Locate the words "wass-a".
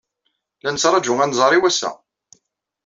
1.61-1.91